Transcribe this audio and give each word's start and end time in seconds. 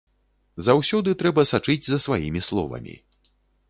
Заўсёды 0.67 1.15
трэба 1.21 1.47
сачыць 1.53 1.79
за 1.91 2.03
сваімі 2.09 2.47
словамі! 2.51 3.01